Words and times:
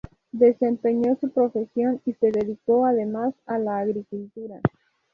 Desempeñó 0.31 1.15
su 1.21 1.29
profesión 1.29 2.01
y 2.07 2.13
se 2.13 2.31
dedicó 2.31 2.87
además 2.87 3.35
a 3.45 3.59
la 3.59 3.77
agricultura. 3.77 4.59